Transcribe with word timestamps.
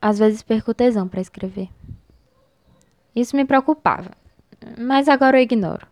às 0.00 0.18
vezes 0.18 0.42
perco 0.42 0.70
o 0.70 0.74
tesão 0.74 1.06
para 1.06 1.20
escrever. 1.20 1.68
Isso 3.14 3.36
me 3.36 3.44
preocupava, 3.44 4.12
mas 4.78 5.08
agora 5.08 5.38
eu 5.38 5.42
ignoro. 5.42 5.86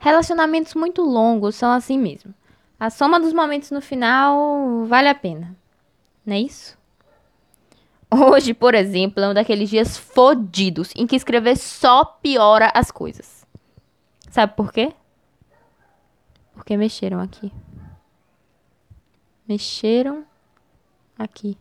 Relacionamentos 0.00 0.74
muito 0.74 1.02
longos 1.02 1.56
são 1.56 1.70
assim 1.70 1.98
mesmo. 1.98 2.34
A 2.78 2.90
soma 2.90 3.18
dos 3.18 3.32
momentos 3.32 3.70
no 3.70 3.80
final 3.80 4.84
vale 4.84 5.08
a 5.08 5.14
pena. 5.14 5.56
Não 6.24 6.34
é 6.34 6.40
isso? 6.40 6.76
Hoje, 8.10 8.54
por 8.54 8.74
exemplo, 8.74 9.22
é 9.22 9.28
um 9.28 9.34
daqueles 9.34 9.68
dias 9.68 9.96
fodidos 9.96 10.92
em 10.94 11.06
que 11.06 11.16
escrever 11.16 11.56
só 11.56 12.04
piora 12.04 12.70
as 12.74 12.90
coisas. 12.90 13.46
Sabe 14.30 14.54
por 14.54 14.72
quê? 14.72 14.92
Porque 16.54 16.76
mexeram 16.76 17.20
aqui. 17.20 17.50
Mexeram 19.48 20.24
aqui. 21.18 21.56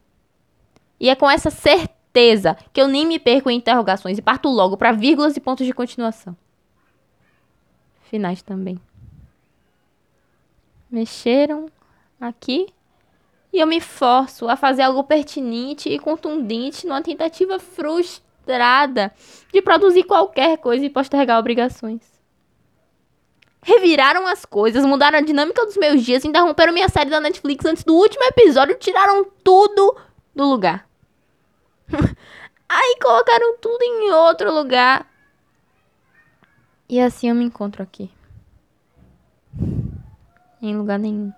E 1.05 1.09
é 1.09 1.13
com 1.13 1.29
essa 1.29 1.51
certeza 1.51 2.57
que 2.73 2.81
eu 2.81 2.87
nem 2.87 3.05
me 3.05 3.19
perco 3.19 3.47
em 3.47 3.57
interrogações 3.57 4.17
e 4.17 4.23
parto 4.23 4.49
logo 4.49 4.75
para 4.75 4.91
vírgulas 4.91 5.37
e 5.37 5.39
pontos 5.39 5.63
de 5.63 5.71
continuação. 5.71 6.35
Finais 8.09 8.41
também. 8.41 8.81
Mexeram 10.89 11.67
aqui 12.19 12.73
e 13.53 13.59
eu 13.59 13.67
me 13.67 13.79
forço 13.79 14.49
a 14.49 14.55
fazer 14.55 14.81
algo 14.81 15.03
pertinente 15.03 15.89
e 15.89 15.99
contundente 15.99 16.87
numa 16.87 17.03
tentativa 17.03 17.59
frustrada 17.59 19.13
de 19.53 19.61
produzir 19.61 20.05
qualquer 20.05 20.57
coisa 20.57 20.83
e 20.83 20.89
postergar 20.89 21.37
obrigações. 21.37 22.01
Reviraram 23.61 24.25
as 24.25 24.43
coisas, 24.43 24.83
mudaram 24.83 25.19
a 25.19 25.21
dinâmica 25.21 25.63
dos 25.67 25.77
meus 25.77 26.01
dias, 26.03 26.25
interromperam 26.25 26.73
minha 26.73 26.89
série 26.89 27.11
da 27.11 27.21
Netflix 27.21 27.63
antes 27.63 27.83
do 27.83 27.93
último 27.93 28.23
episódio, 28.23 28.73
tiraram 28.79 29.23
tudo 29.43 29.95
do 30.35 30.45
lugar. 30.45 30.94
Aí 32.67 32.97
colocaram 33.01 33.57
tudo 33.57 33.81
em 33.81 34.11
outro 34.11 34.53
lugar. 34.53 35.09
E 36.87 36.99
assim 36.99 37.29
eu 37.29 37.35
me 37.35 37.43
encontro 37.43 37.81
aqui. 37.81 38.11
Em 40.61 40.75
lugar 40.75 40.99
nenhum. 40.99 41.31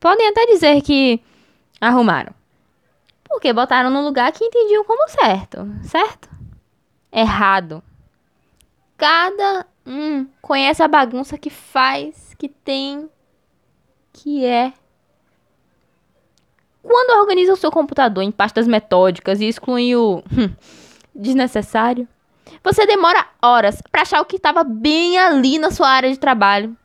Podem 0.00 0.28
até 0.28 0.46
dizer 0.46 0.82
que 0.82 1.22
arrumaram. 1.80 2.34
Porque 3.24 3.52
botaram 3.52 3.90
no 3.90 4.02
lugar 4.02 4.32
que 4.32 4.44
entendiam 4.44 4.84
como 4.84 5.08
certo, 5.08 5.66
certo? 5.84 6.28
Errado. 7.10 7.82
Cada 8.96 9.66
um 9.86 10.26
conhece 10.40 10.82
a 10.82 10.88
bagunça 10.88 11.38
que 11.38 11.50
faz, 11.50 12.34
que 12.34 12.48
tem, 12.48 13.08
que 14.12 14.44
é. 14.44 14.72
Quando 16.92 17.18
organiza 17.18 17.54
o 17.54 17.56
seu 17.56 17.70
computador 17.70 18.22
em 18.22 18.30
pastas 18.30 18.68
metódicas 18.68 19.40
e 19.40 19.46
exclui 19.46 19.96
o 19.96 20.18
hum, 20.30 20.54
desnecessário, 21.14 22.06
você 22.62 22.84
demora 22.84 23.26
horas 23.40 23.80
para 23.90 24.02
achar 24.02 24.20
o 24.20 24.26
que 24.26 24.36
estava 24.36 24.62
bem 24.62 25.18
ali 25.18 25.58
na 25.58 25.70
sua 25.70 25.88
área 25.88 26.10
de 26.10 26.18
trabalho. 26.18 26.76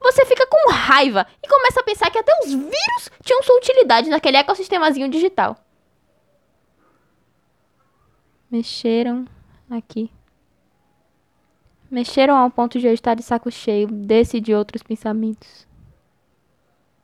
Você 0.00 0.24
fica 0.24 0.46
com 0.46 0.72
raiva 0.72 1.26
e 1.44 1.46
começa 1.46 1.78
a 1.78 1.82
pensar 1.82 2.10
que 2.10 2.16
até 2.16 2.32
os 2.42 2.54
vírus 2.54 3.10
tinham 3.22 3.42
sua 3.42 3.58
utilidade 3.58 4.08
naquele 4.08 4.38
ecossistemazinho 4.38 5.10
digital. 5.10 5.54
Mexeram 8.50 9.26
aqui. 9.68 10.10
Mexeram 11.90 12.34
ao 12.34 12.50
ponto 12.50 12.78
de 12.78 12.86
eu 12.86 12.94
estar 12.94 13.12
de 13.12 13.22
saco 13.22 13.50
cheio 13.50 13.88
desse 13.88 14.38
e 14.38 14.40
de 14.40 14.54
outros 14.54 14.82
pensamentos. 14.82 15.68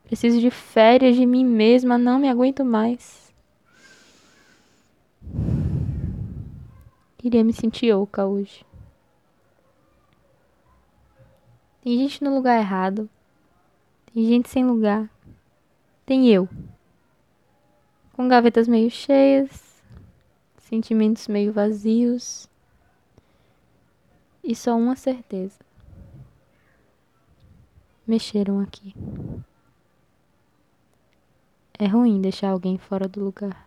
Preciso 0.07 0.39
de 0.39 0.49
férias 0.49 1.17
de 1.17 1.25
mim 1.25 1.43
mesma, 1.43 1.97
não 1.97 2.17
me 2.17 2.29
aguento 2.29 2.63
mais. 2.63 3.29
Queria 7.17 7.43
me 7.43 7.51
sentir 7.51 7.93
oca 7.93 8.25
hoje. 8.25 8.65
Tem 11.81 11.97
gente 11.97 12.23
no 12.23 12.33
lugar 12.33 12.57
errado. 12.57 13.09
Tem 14.13 14.25
gente 14.25 14.47
sem 14.47 14.65
lugar. 14.65 15.09
Tem 16.05 16.29
eu. 16.29 16.47
Com 18.13 18.29
gavetas 18.29 18.65
meio 18.65 18.89
cheias, 18.89 19.83
sentimentos 20.57 21.27
meio 21.27 21.51
vazios. 21.51 22.49
E 24.41 24.55
só 24.55 24.77
uma 24.77 24.95
certeza. 24.95 25.59
Mexeram 28.07 28.61
aqui. 28.61 28.95
É 31.79 31.85
ruim 31.85 32.19
deixar 32.19 32.49
alguém 32.49 32.77
fora 32.79 33.07
do 33.07 33.23
lugar. 33.23 33.66